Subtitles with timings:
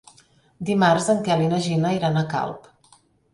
[0.69, 2.67] Dimarts en Quel i na Gina iran a Calp.